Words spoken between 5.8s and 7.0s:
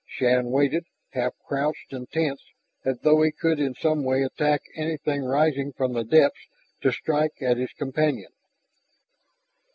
the depths to